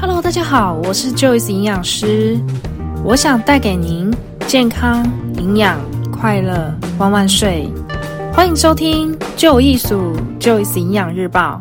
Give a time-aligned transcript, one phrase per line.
[0.00, 2.38] Hello，大家好，我是 Joyce 营养师，
[3.04, 4.12] 我想带给您
[4.46, 5.04] 健康、
[5.36, 7.68] 营养、快乐，万万岁！
[8.32, 11.60] 欢迎收听就艺术 Joyce 营养日报。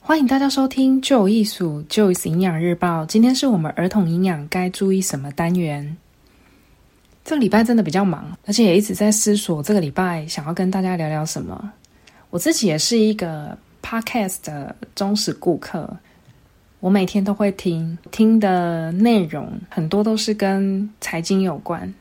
[0.00, 3.04] 欢迎大家收听就艺术 Joyce 营养日报。
[3.06, 5.96] 今天是我们儿童营养该注意什么单元。
[7.24, 11.72] 这个礼拜真的比较忙，而且也一直在思索这个礼拜想要跟大家聊聊什么。
[12.30, 15.88] 我自己也是一个 Podcast 的忠实顾客。
[16.82, 21.94] 我每天都会听，听的内容很多都是跟财经有关，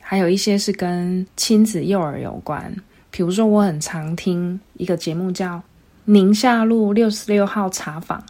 [0.00, 2.72] 还有一些是跟亲子幼儿有关。
[3.10, 5.56] 比如说，我很常听一个节目叫
[6.04, 8.20] 《宁夏路六十六号茶坊》，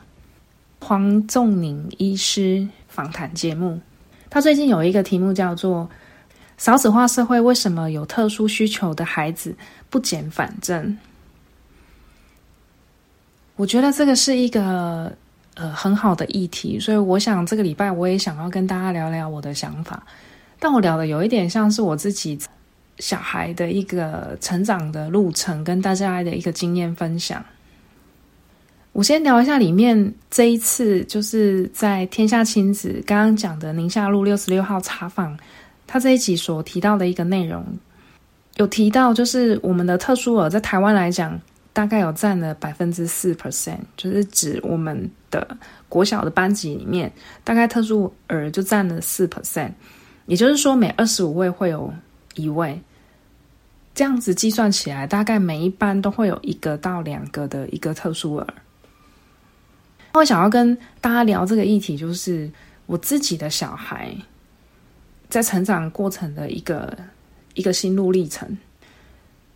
[0.81, 3.79] 黄仲宁医师访谈节目。
[4.31, 5.87] 他最近有一个题目叫做
[6.57, 9.55] “少子化社会，为什么有特殊需求的孩子
[9.91, 10.97] 不减反增？”
[13.57, 15.15] 我觉得这个是一个。
[15.55, 20.03] 呃，很好的议题，所以我想这个礼拜我也想要跟大家聊聊我的想法，
[20.59, 22.37] 但我聊的有一点像是我自己
[22.99, 27.45] 小孩的一个成长的路程，跟大家的一个经验分享。
[28.91, 35.39] 我先聊一下里面这一次就是在天下亲子刚刚讲的宁夏路六十六号茶坊，
[35.87, 37.65] 他这一集所提到的一个内容，
[38.57, 41.41] 有提到就是我们的特殊儿在台湾来讲。
[41.75, 45.59] 大概有占了百分之四 percent，就是指我们的
[45.89, 49.73] 国小的班级里面，大概特殊儿就占了四 percent，
[50.27, 51.93] 也就是说每二十五位会有
[52.37, 52.81] 一位，
[53.93, 58.47] 这样子计算起来，大概每一班都会有一个到两个的一个特殊儿。
[60.13, 62.49] 我想要跟大家聊这个议题，就是
[62.87, 64.17] 我自己的小孩
[65.29, 66.97] 在成长过程的一个
[67.55, 68.57] 一个心路历程。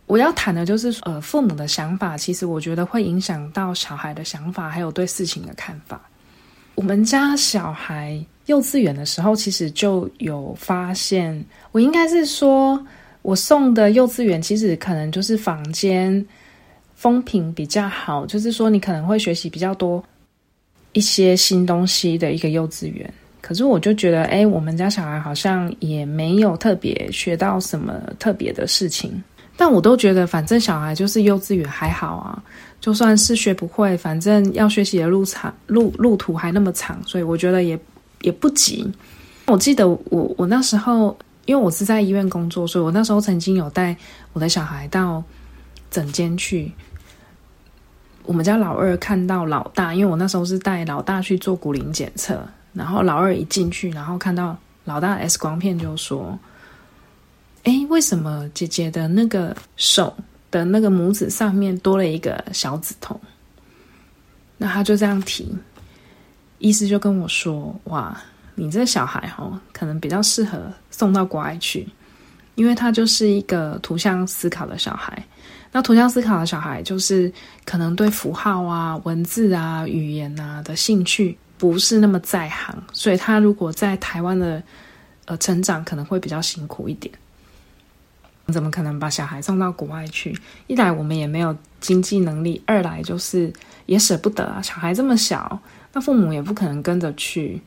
[0.09, 6.01] 我要谈的就是，呃，父母的想法，其实我觉得会影响到小孩的想法，还有对事情的看法。
[6.73, 12.83] 我们家小孩幼稚园的时候，其实就有发现，我应该是说，
[13.21, 16.25] 我送的幼稚园其实可能就是房间
[16.95, 20.03] 风评比较好，就是说你可能会学习比较多
[20.93, 23.13] 一些新东西的一个幼稚园。
[23.41, 29.23] 可是我就觉得，哎，我们家小孩好像也没有特别学到什么特别的事情。
[29.61, 32.41] 但我都觉得，反正小孩就是幼稚园还好啊，
[32.79, 37.77] 就算是学不会，反正要学习的路长，路路途还那么长，所以我觉得也
[38.21, 38.89] 也不急。
[39.47, 43.93] 我记得我我那时候，因为我是在医院工作，所以我那时候曾经有带
[44.31, 45.21] 我的小孩到
[45.91, 46.71] 诊间去。
[48.23, 52.41] 我们家老二看到老大，因为我那时候是带老大去做骨龄检测，
[52.71, 56.39] 然后老二一进去，然后看到老大 X 光片，就说。
[57.63, 60.15] 哎，为什么姐姐的那个手
[60.49, 63.19] 的那个拇指上面多了一个小指头？
[64.57, 65.53] 那他就这样提，
[66.57, 68.19] 意思就跟我说：“哇，
[68.55, 71.87] 你这小孩哦，可能比较适合送到国外去，
[72.55, 75.21] 因为他就是一个图像思考的小孩。
[75.71, 77.31] 那图像思考的小孩，就是
[77.63, 84.63] 可能对符号啊、文字啊、语言啊的兴趣不是那么在行，所以他如果在台湾的
[85.25, 87.13] 呃成长，可能会比较辛苦一点。”
[88.49, 90.37] 怎么可能把小孩送到国外去？
[90.67, 93.51] 一来我们也没有经济能力，二来就是
[93.85, 94.61] 也舍不得啊。
[94.61, 95.59] 小孩这么小，
[95.93, 97.61] 那父母也不可能跟着去。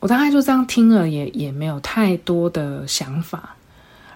[0.00, 3.54] 我大概就这样听了也，也没有太多的想法。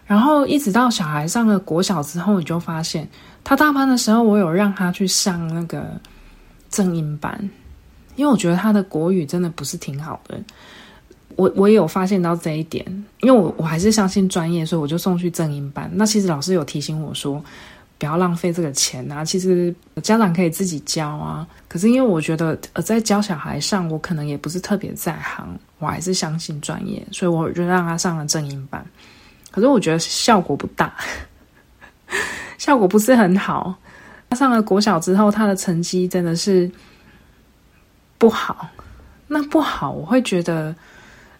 [0.06, 3.08] 然后一直到小孩上了国小之后，你就发现
[3.44, 6.00] 他大班的时候，我有让他去上那个
[6.68, 7.38] 正音班，
[8.16, 10.38] 因为我觉得他的国语真的不是挺好的。
[11.40, 12.84] 我我也有发现到这一点，
[13.22, 15.90] 因为我我还是相信专业，所以我就送去正音班。
[15.94, 17.42] 那其实老师有提醒我说，
[17.96, 19.24] 不要浪费这个钱啊。
[19.24, 21.46] 其实家长可以自己教啊。
[21.66, 28.84] 可是因为我觉得呃，在教小孩上，我可能也不是特别在行，我还是相信专业，所以我就让他上了正音班。
[29.50, 30.94] 可是我觉得效果不大，
[32.58, 33.74] 效果不是很好。
[34.28, 36.70] 他上了国小之后，他的成绩真的是
[38.18, 38.68] 不好。
[39.26, 40.76] 那不好，我会觉得。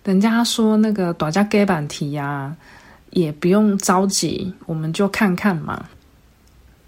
[0.05, 2.55] 人家说那个大家给板题呀，
[3.11, 5.85] 也不用着急，我们就看看嘛。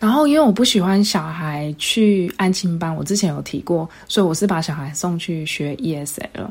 [0.00, 6.48] 然后因为我不喜欢小孩去安亲班，我之前有提过，所以我是把小孩送去学 ESL。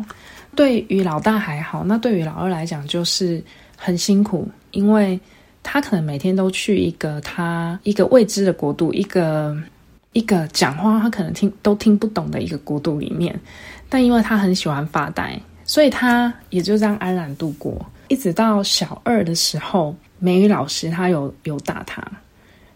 [0.56, 3.44] 对于老大还好，那对于老二来讲就是
[3.76, 5.20] 很辛苦，因为
[5.64, 9.58] 他可能每天都去一个他一个未知的国度，一个
[10.14, 13.38] 一个讲话他可能听都听不懂的一个国度里面，
[13.90, 15.38] 但因为他很喜欢发呆。
[15.72, 17.74] 所以他也就这样安然度过，
[18.10, 22.06] 一直到小二的时候，美语老师他有有打他。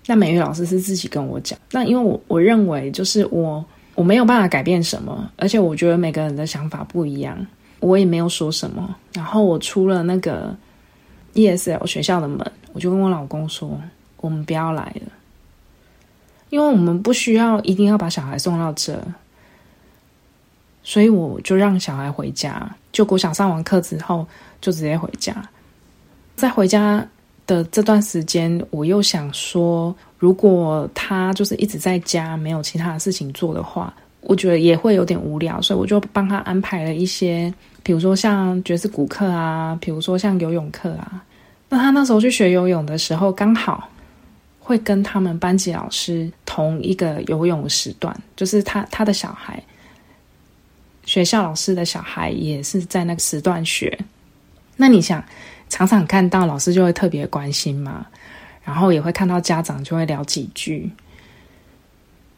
[0.05, 3.65] 那美语老师是自己跟我讲，那因为我我认为就是我
[3.95, 7.37] 我没有办法改变什么，而且我觉得每个人的想法不一样，
[7.81, 8.95] 我也没有说什么。
[9.11, 10.55] 然后我出了那个
[11.33, 13.77] ESL 学校的门，我就跟我老公说
[14.21, 15.11] ：“我们不要来了，
[16.49, 18.97] 因为我们不需要一定要把小孩送到这。”
[20.87, 24.25] 所以我就让小孩回家，就国小上完课之后
[24.61, 25.35] 就直接回家。
[26.35, 27.03] 在回家
[27.47, 33.91] 的这段时间，我又想说，如果他就是一直在家，没有其他的事情做的话，
[34.21, 37.51] 我觉得也会有点无聊，所以我就帮他安排了一些，
[37.81, 41.23] 比如说像爵士鼓课啊，比如说像游泳课啊。
[41.67, 43.89] 那他那时候去学游泳的时候，刚好
[44.59, 49.59] 会跟他们班级老师同一个游泳时段，就是他他的小孩。
[51.05, 53.97] 学校老师的小孩也是在那个时段学，
[54.75, 55.23] 那你想
[55.69, 58.05] 常常看到老师就会特别关心嘛，
[58.63, 60.89] 然后也会看到家长就会聊几句，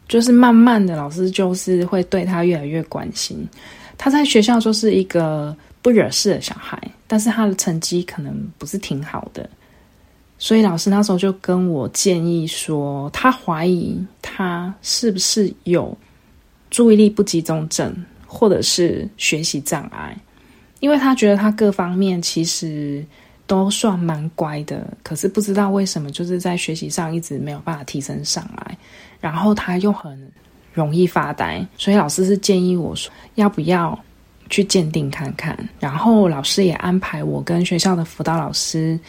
[0.06, 3.48] 就是慢慢的老师就是会对他越来越关心。
[3.96, 9.48] 他在学校就是一个不惹事的小孩，但是他的成绩可能不是挺好的，
[10.38, 15.96] 所以老师那时候就跟我建议说，他怀疑他是不是有
[16.70, 17.92] 注意力不集中症。
[18.30, 20.14] 或者是学习障碍，
[20.80, 23.02] 因为他觉得他各方面其实
[23.46, 28.76] 都算蛮乖的，可是不知道为什么就是在学习上一直没有办法提升上来，
[29.18, 30.30] 然后他又很
[30.74, 33.98] 容易发呆，所以老师是建议我说要不要
[34.50, 39.00] 去鉴定看看，然后老师也安排我跟学校的辅导老师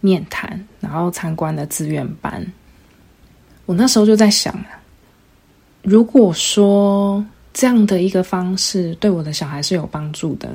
[0.00, 2.46] 面谈，然后参观了资源班。
[3.64, 4.54] 我那时候就在想，
[5.80, 7.24] 如果说。
[7.56, 10.52] 这样的一个方式对我的小孩是有帮助的，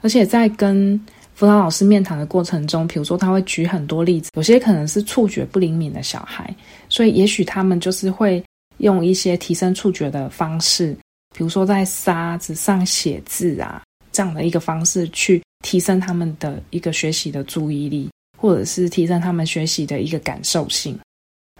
[0.00, 1.00] 而且在跟
[1.32, 6.52] 辅导老师面谈的过程中，比如说他会举很多例子，有些可能是触觉不灵敏的小孩，
[6.88, 8.42] 所以也许他们就是会
[8.78, 10.92] 用一些提升触觉的方式，
[11.36, 13.80] 比如说在沙子上写字啊，
[14.10, 20.98] 这样的一个方式去提升他们的一个学习的注意力，或者是提升他们学习的一个感受性。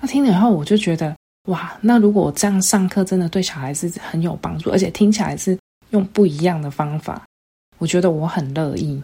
[0.03, 1.15] 那听了以后，我就觉得。
[1.51, 5.59] 哇，那如果这样上课真的对小孩子很有帮助，而且听起来是
[5.91, 7.27] 用不一样的方法，
[7.79, 9.03] 我觉得我很乐意。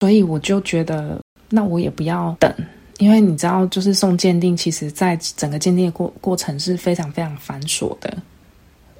[0.00, 2.52] 所以我就觉得，那我也不要等，
[2.98, 8.16] 因为你知道，就是送鉴定，其实在整个鉴定的过过程是非常非常繁琐的。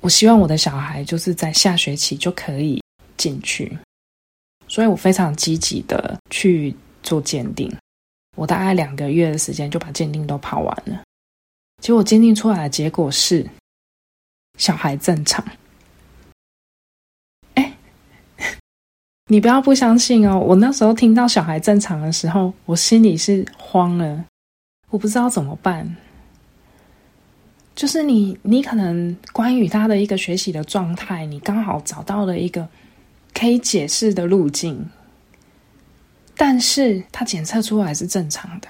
[0.00, 2.82] 我希望我的小孩就是在下学期就可以
[3.16, 3.76] 进去，
[4.66, 7.72] 所以我非常积极的去做鉴定。
[8.36, 11.00] 我大概两个月的时间就把鉴定都跑完了。
[11.82, 13.44] 结果鉴定出来的结果是
[14.56, 15.44] 小孩正常。
[17.54, 17.76] 哎，
[19.26, 20.38] 你不要不相信哦！
[20.38, 24.24] 我那时候听到小孩正常的时候，我心里是慌了，
[24.90, 25.96] 我不知道怎么办。
[27.74, 32.68] 就是你，你可能关于他的一个学习的状态，你刚好找到了一个
[33.34, 34.88] 可以解释的路径，
[36.36, 38.68] 但是他检测出来是正常的。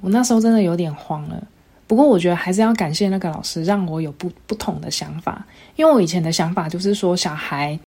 [0.00, 1.46] 我那时候真的有点慌了。
[1.88, 5.44] 不过我觉得还是要感谢那个老师，让我有不不同的想法。
[5.74, 7.80] 因为我以前的想法就是说，小孩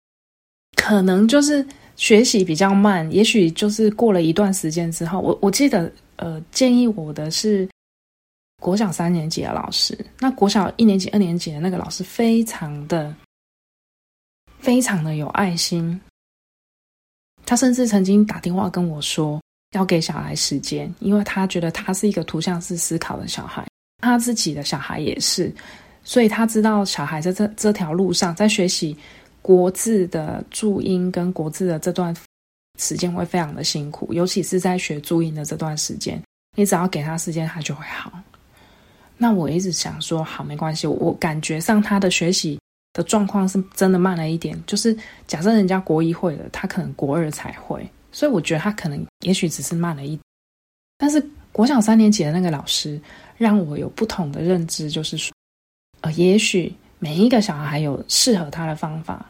[0.75, 1.65] 可能就是
[1.97, 7.69] 学习比较慢，也许就是过了一段时间之后，我我记得呃建议我的是
[8.63, 13.15] 国小三年级的老师，那国小一年级、二年级的那个老师非常的
[14.61, 16.01] 非常的有爱心，
[17.45, 19.39] 他甚至曾经打电话跟我说
[19.73, 23.67] 要给小孩时间，因为他觉得他是一个图像式思考的小孩。
[24.01, 25.53] 他自己的小孩也是，
[26.03, 28.97] 所以他知道小孩在这这条路上，在学习
[29.43, 32.15] 国字的注音跟国字的这段
[32.79, 36.23] 时间会非常的辛苦，尤其是在学注音的这段时间，
[36.57, 38.13] 你只要给他时间，他就会好。
[39.19, 42.59] 那我一直想说，好，没关系，我感觉上他的学习
[42.95, 50.21] 的状况是真的慢了一点，就是假设人家国一会了，他可能国二才会，所以我觉得他可能也许只是慢了一点，
[50.97, 52.99] 但是国小三年级的那个老师。
[53.41, 55.33] 让我有不同的认知，就是说，
[56.03, 59.25] 呃，也许每一个小孩有适合他的方法，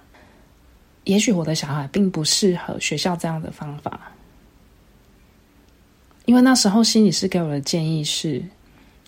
[1.05, 4.11] 也许我的小孩并不适合学校这样的方法。
[6.25, 8.43] 因为那时候心理师给我的建议是，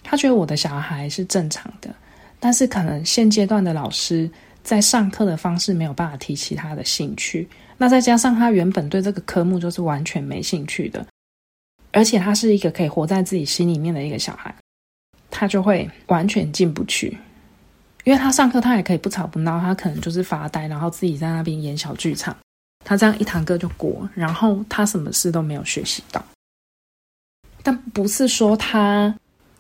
[0.05, 1.93] 他觉得我的小孩是正常的，
[2.39, 4.31] 但是可能现阶段的老师
[4.63, 11.05] 在上课的方式没有办法提起他的兴趣，那再加上他原本对这个科目就是完全没兴趣的，
[11.91, 14.55] 而且他是一个可以活在自己心里面的一个小孩。
[15.43, 17.19] 他就会完全进不去，
[18.05, 22.37] 因为他上课他也可以不吵不闹，他可能就是发呆，然后自己在那边演小剧场。
[22.85, 26.25] 他这样一堂课就过，然后他什么事都没有学习到。
[27.61, 29.13] 但不是说他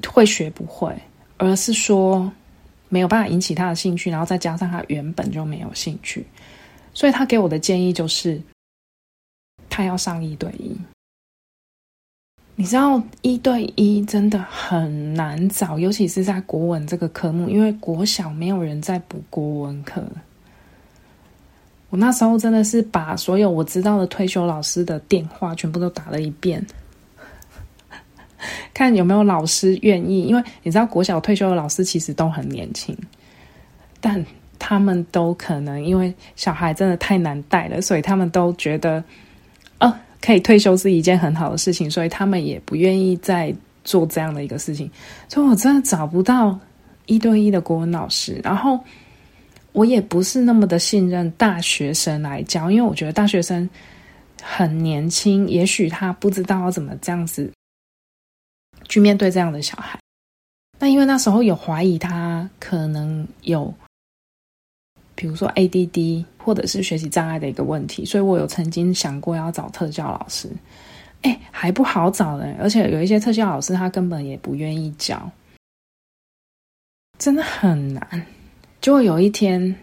[0.07, 0.97] 会学不会，
[1.37, 2.33] 而是说
[2.89, 6.25] 没有办法引起他的兴趣，然后再加上他原本就没有兴趣，
[6.95, 8.41] 所以他给我的建议就是，
[9.69, 10.77] 他要上一对一。
[12.54, 20.04] 你知道一对一真的很难找，尤其是在国文这个科目，因为国小没有人在补国文课。
[21.88, 26.64] 我那时候真的是把所有我知道的退休老师的电话全部都打了一遍，
[28.73, 30.23] 看有没有老师愿意。
[30.25, 32.97] 因为你知道国小退休的老师其实都很年轻，
[34.00, 34.25] 但
[34.59, 39.02] 他们都可能因为小孩真的太难带了，所以他们都觉得，
[39.80, 39.92] 哦。
[40.23, 44.91] 可以退休是一件很好的事情，所以他们也不愿意再做这样的一个事情。
[45.29, 46.59] 所以我真的找不到
[47.07, 48.79] 一对一的国文老师，然后
[49.73, 53.69] 我也不是那么的信任大学生来教，因为我觉得大学生
[54.41, 57.52] 很年轻，也许他不知道怎么这样子
[58.88, 59.99] 去面对这样的小孩。
[60.79, 63.75] 那因为那时候有怀疑他可能有。
[65.14, 70.49] 比如说 ADD 或者是学习障碍的一个问题，所以我有曾经想过要找特教老师，
[71.22, 75.30] 哎，还不好找呢，而且有一些特教老师他根本也不愿意教，
[77.18, 78.26] 真的很难。
[78.80, 79.75] 就有一天，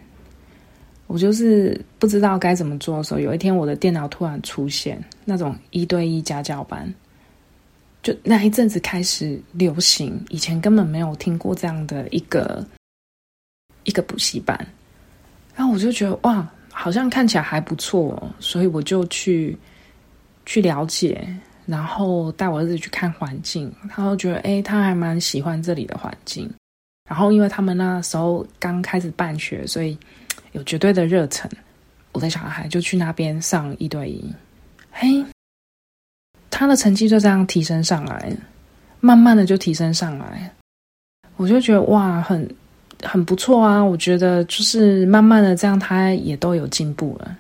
[1.08, 6.94] 我就是不知道该怎么做的时候，有一天我的电脑突然出现那种一对一家教班，
[8.04, 12.66] 就那一阵子开始流行，以前根本没有听过这样的一个
[13.86, 14.68] 一个补习班。
[15.60, 19.58] 然后我就觉得哇，好像看起来还不错，所以我就去
[20.46, 21.28] 去了解，
[21.66, 23.70] 然后带我儿子去看环境。
[23.90, 26.50] 他就觉得哎，他还蛮喜欢这里的环境。
[27.10, 29.98] 然后因为他们那时候刚开始办学，所以
[30.54, 31.52] 有绝对的热忱。
[32.14, 34.34] 我的小孩就去那边上一对一，
[34.92, 35.26] 嘿，
[36.50, 38.32] 他的成绩就这样提升上来，
[39.02, 40.50] 慢慢的就提升上来。
[41.36, 42.50] 我就觉得哇，很。
[43.04, 47.38] 很不错啊，我觉得就是慢慢的这样，他也都有进步了。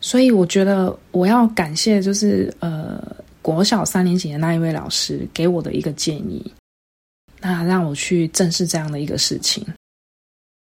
[0.00, 3.00] 所以我觉得我要感谢，就是呃
[3.42, 6.44] 国小三年级的那一位老师给我的一个建议，
[7.40, 9.66] 那让我去正视这样的一个事情。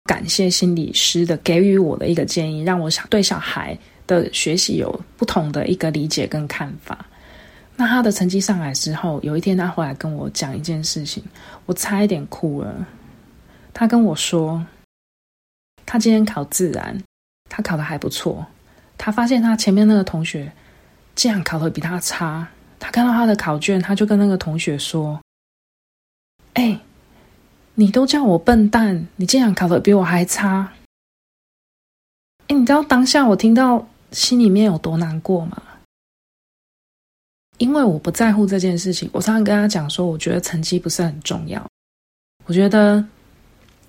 [0.04, 7.06] 感谢心理师的给予我的一个建议，让我想对小孩的学习有不同的一个理解跟看法。
[7.76, 11.22] 那他的成绩上来之后，有一天他回来跟我讲一件事情，
[11.66, 12.86] 我差一点哭了。
[13.74, 14.64] 他跟我说，
[15.84, 17.02] 他今天考自然，
[17.48, 18.46] 他考得还不错。
[18.98, 20.52] 他发现他前面那个同学
[21.14, 22.46] 竟然考得比他差。
[22.78, 25.20] 他看到他的考卷，他就跟那个同学说
[26.54, 26.78] ：“哎，
[27.74, 30.72] 你都叫我笨蛋，你竟然考得比我还差。”
[32.48, 35.62] 哎，你知道当下我听到心里面有多难过吗？
[37.58, 39.08] 因为我不在乎这件事情。
[39.12, 41.64] 我常常跟他讲说，我觉得成绩不是很重要。
[42.44, 43.04] 我觉得。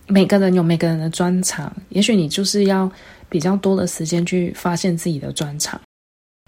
[0.08, 2.92] 每个人有每个人的专长，也许你就是要
[3.30, 5.80] 比较多的时间去发现自己的专长。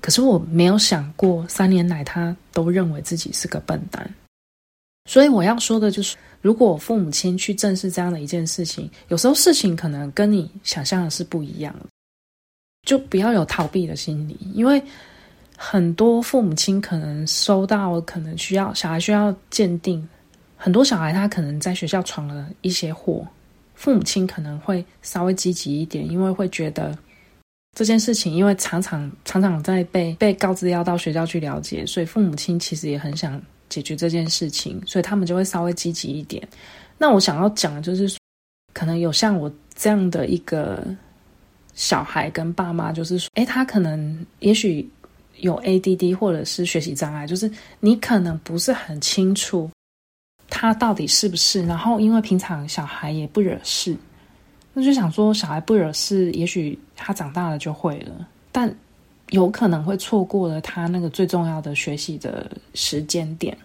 [0.01, 4.13] 可是我没有想过，三年来他都认为自己是个笨蛋。
[5.09, 11.85] 所以我要说的就是，如果父母亲去正视这样的一件事情，有时候事情可能跟你想象的是不一样的，
[12.85, 14.81] 就不要有逃避的心理，因为
[15.55, 20.07] 很多父母亲可能收到，可能需要小孩需要鉴定，
[20.57, 23.25] 很多小孩他可能在学校闯了一些祸。
[23.75, 26.97] 父母亲可能会稍微积极一点，因为会觉得
[27.77, 36.47] 这件事情，因为常常常常在被被告知要到学校去了解，所以父母亲其实也很想解决这件事情，所以他们就会稍微积极一点。
[36.97, 38.17] 那我想要讲的就是，
[38.73, 40.85] 可能有像我这样的一个
[41.73, 44.89] 小孩跟爸妈，就是说，诶，他可能也许
[45.41, 47.51] 有 ADD 或者是学习障碍，就是
[47.81, 49.69] 你可能不是很清楚。
[50.57, 51.65] 他到底是不是？
[51.65, 53.93] 然后因为平常小孩也不惹事，
[54.73, 58.25] 那就想说小孩不惹事，也许他长大了就会了。
[58.53, 58.73] 但
[59.31, 63.55] 有可能会错过了他那个最重要的学习的时间点。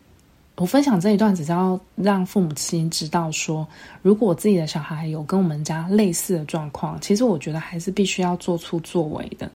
[0.56, 3.64] 我分享这一段，只是要让父母亲知道说，
[4.02, 9.48] 如果自己的小孩有跟我们家类似的状况，其实我觉得还是必须要做出作为的。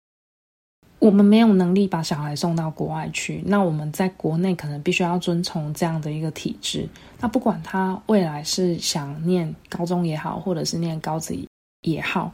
[1.05, 6.89] 我们没有能力把小孩送到国外去，那我们在国内可能必须要遵从这样的一个体制。
[7.21, 11.39] 那不管他未来是想念高中也好，或者是念高职
[11.83, 12.33] 也好，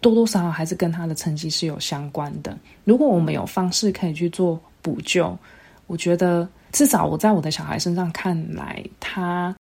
[0.00, 2.58] 多多少少还是跟他的成绩是有相关的。
[2.82, 5.38] 如果我们有方式可以去做补救，
[5.86, 9.54] 我觉得至少我在我的小孩身上看来，他。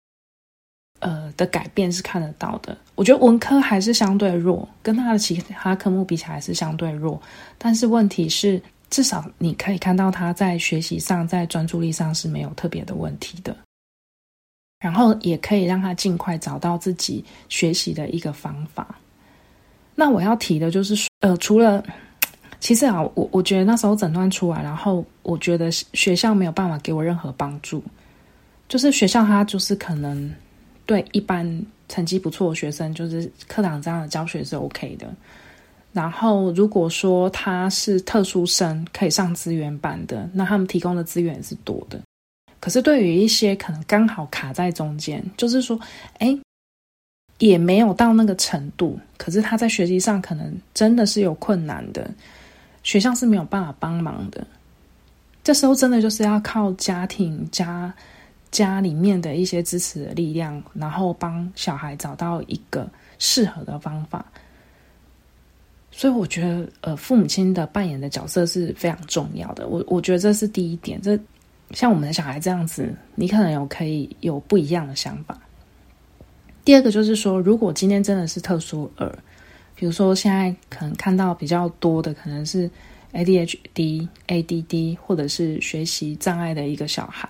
[1.01, 2.77] 呃的改变是看得到的。
[2.95, 7.21] 我觉得文科还是相对弱，跟他的其他科目比起来是相对弱。
[7.57, 13.57] 但是问题是，至少你可以看到他在学习上，在专注力上是没有特别的问题的。
[14.81, 18.95] 然后也可以让他尽快找到自己学习的一个方法。
[19.95, 21.85] 那我要提的就是，呃，除了
[22.61, 27.83] 其实啊，我我觉得那时候诊断出来，然后我觉得学校没有办法给我任何帮助，
[28.69, 30.33] 就是学校他就是可能
[30.89, 35.07] 对一般成绩不错的学生，就是课堂这样的教学是 OK 的。
[35.93, 42.01] 然后如果说他是特殊生，可以上资源班的，那他们提供的资源也是多的。
[42.59, 45.79] 可是对于一些可能刚好卡在中间，就是说，
[46.21, 46.39] 哎，
[47.39, 52.11] 也没有到那个程度，可是他在学习上可能真的是有困难的，
[52.83, 54.47] 学校是没有办法帮忙的。
[55.45, 57.93] 这时候真的就是要靠家庭家
[58.51, 62.89] 家里面的一些支持的力量，然后帮小孩找到一个
[63.19, 64.25] 适合的方法。
[65.91, 69.67] 所以我觉得，呃，父母亲的扮演的角色是非常重要的。
[69.69, 71.19] 我我觉得这是第一点，这。
[71.73, 75.39] 像我们的小孩这样子，你可能有可以有不一样的想法。
[76.65, 79.15] 第二个就是说，如果今天真的是特殊儿，
[79.75, 82.71] 比如说现在可能看到比较多的可能是
[83.13, 87.29] ADHD、ADD 或者是学习障碍的一个小孩，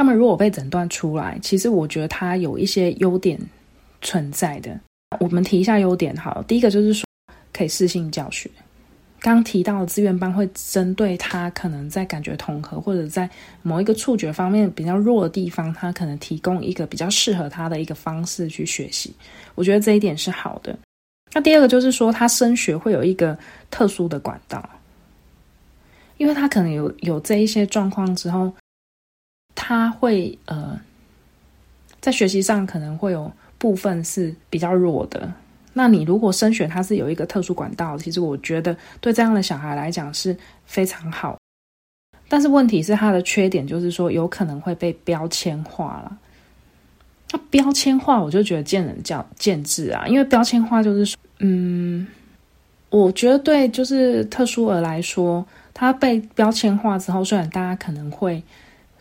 [0.00, 3.38] 他们如果被诊断出来，其实我觉得他有一些优点
[4.00, 4.80] 存在的。
[5.18, 7.04] 我们提一下优点好了，第一个就是说
[7.52, 8.50] 可以适性教学。
[9.20, 13.28] 刚提到的资源班会针对他可能在感觉统合或者在
[13.60, 19.14] 某一个触觉方面比较弱的地方，他可能提供一个比较适合他的一个方式去学习。
[19.54, 20.74] 我觉得这一点是好的。
[21.34, 23.38] 那第二个就是说，他升学会有一个
[23.70, 24.66] 特殊的管道，
[26.16, 28.50] 因为他可能有有这一些状况之后，
[29.62, 30.80] 他会呃
[32.00, 35.30] 在学习上可能会有部分是比较弱的。
[35.74, 41.36] 那你如果升学，它是有一个特殊管道，其实我觉得对这样的小孩来讲是非常好。
[42.26, 46.18] 但是问题是，它的缺点就是说有可能会被标签化了。
[47.32, 48.96] 那标签化，我就觉得见仁
[49.36, 52.06] 见智啊，因为标签化就是说，嗯，
[52.88, 58.42] 我觉得对，就是特殊儿来说，他被标签化之后，虽然大家可能会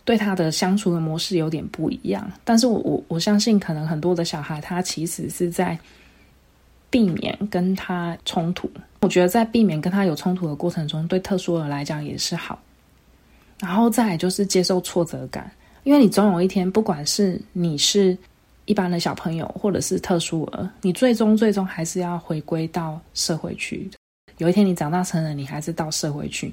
[0.10, 5.78] 对他的相处的模式有点不一样，但是我我我相信，可能很多的小孩他其实是在。
[6.92, 8.68] 避免跟他冲突，
[9.02, 12.60] 我觉得在避免跟他有冲突的过程中，对特殊儿来讲也是好。
[13.60, 15.52] 然后再来就是接受挫折感，
[15.84, 18.18] 因为你总有一天，不管是你是
[18.66, 23.88] 一般的小朋友，或者是特殊儿，你最终最终还是要回归到社会去。
[24.40, 26.52] 有一天你长大成人，你还是到社会去，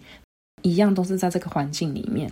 [0.61, 2.31] 一样都是在这个环境里面。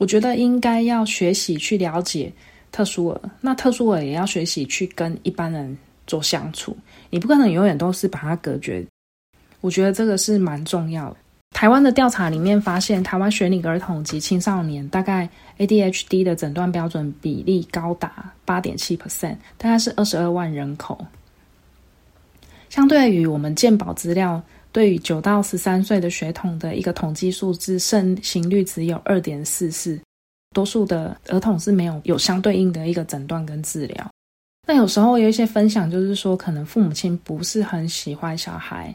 [0.00, 2.32] 我觉得应该要学习去了解
[2.72, 6.74] 特殊儿，那特殊儿也要学习去跟一般人做相处。
[7.10, 8.82] 你不可能永远都是把它隔绝，
[9.60, 11.16] 我觉得这个是蛮重要的。
[11.50, 21.06] 台湾的调查里面发现，台湾学龄儿童及青少年大概 ADHD 的诊断标准比例高达八点七 percent，大概是二十二万人口。
[22.70, 29.98] 相对于我们健保资料，对于九到十三岁的学童的一个统计数字，盛行率只有二点四四，
[30.54, 34.10] 多数的儿童是没有有相对应的一个诊断跟治疗。
[34.68, 38.94] 那有时候有一些分享，就是说可能父母亲不是很喜欢小孩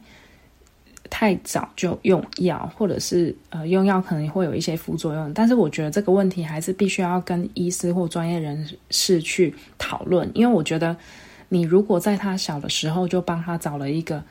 [1.10, 5.34] 太早就用药，或者是呃用药可能会有一些副作用。
[5.34, 10.96] 但是我觉得这个问题还是必须要跟医师或专业人士去讨论，因为我觉得
[11.50, 14.24] 你如果在他小的时候就帮他找了一个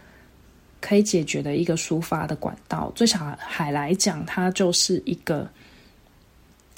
[0.85, 5.49] 可以解决的一个抒发的管道，最小海来讲，它就是一个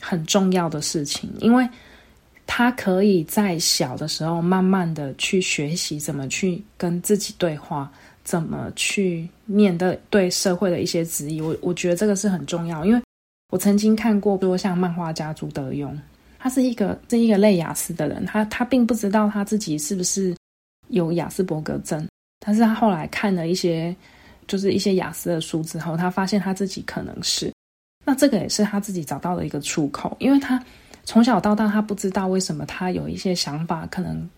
[0.01, 1.69] 很重要的事情，因为。
[2.49, 7.91] 他可以在小的时候慢慢的去学习怎么去跟自己对话，
[8.23, 11.41] 怎么去面对对社会的一些质疑。
[11.41, 13.03] 我我觉得这个是很重要，因为
[13.53, 15.93] 我曾经看过，比如像漫画家朱德庸，
[16.39, 20.33] 他是一个是一个类雅斯的人，他他并不知道他自己是不是
[20.91, 22.07] 有雅斯伯格症，
[22.39, 23.95] 但是他后来看了一些
[24.47, 27.53] 就是一些雅思的书之后，他发现他自己可能是，
[28.05, 30.63] 那这个也是他自己找到的一个出口，因为他。
[31.09, 34.29] 从小到大，他不知道为什么他有一些想法，可能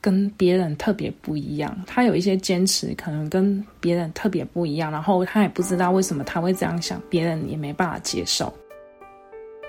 [0.00, 1.76] 跟别人特别不一样。
[1.88, 4.92] 他有一些坚持，可能跟别人特别不一样。
[4.92, 8.54] 然后他也不知道为什么他会这样想，别人也没办法接受。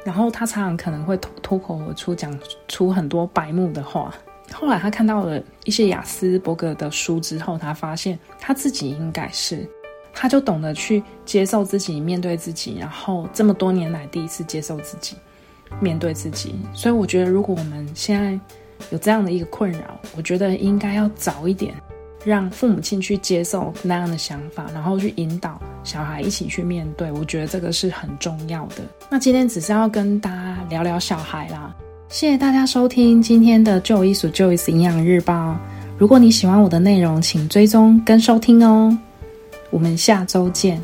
[0.06, 4.14] 然后他常常可能会脱脱口而出，讲出很多白目的话。
[4.54, 9.70] 后来他看到了一些雅斯伯格的书之后，他发现他自己应该是，
[10.14, 12.78] 他就懂得去接受自己，面对自己。
[12.80, 15.16] 然后这么多年来，第一次接受自己。
[15.82, 18.40] 面对自己，所以我觉得，如果我们现在
[18.90, 21.76] 有这样的一个困扰，我觉得应该要早一点
[22.24, 27.12] 让父母亲去接受那样的想法，然后去引导小孩一起去面对。
[27.12, 28.76] 我觉得这个是很重要的。
[29.10, 31.76] 那今天只是要跟大家聊聊小孩啦，
[32.10, 35.58] 谢谢大家收听今天的 Joyce Joyce 营养日报。
[35.98, 38.98] 如果你喜欢我的内容，请追踪跟收听哦。
[39.70, 40.82] 我们下周见。